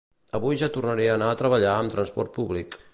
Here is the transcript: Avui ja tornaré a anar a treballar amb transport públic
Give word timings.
Avui 0.37 0.57
ja 0.61 0.69
tornaré 0.77 1.05
a 1.11 1.19
anar 1.19 1.29
a 1.33 1.37
treballar 1.43 1.77
amb 1.77 1.97
transport 1.97 2.39
públic 2.41 2.81